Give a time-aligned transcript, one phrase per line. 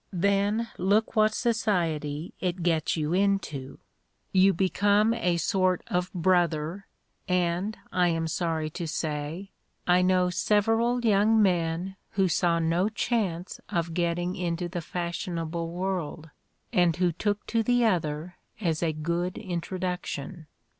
[0.13, 3.77] Then look what society it gets you into
[4.31, 6.87] you become a sort of brother;
[7.27, 9.51] and, I am sorry to say,
[9.85, 16.31] I know several young men who saw no chance of getting into the fashionable world,
[16.73, 20.47] and who took to the other as a good introduction.